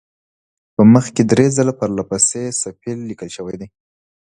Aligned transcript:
په 0.75 0.81
مخ 0.93 1.05
کې 1.15 1.23
درې 1.31 1.45
ځله 1.57 1.73
پرله 1.79 2.03
پسې 2.09 2.41
صفیل 2.61 2.97
لیکل 3.09 3.29
شوی 3.35 3.55
دی. 3.61 3.67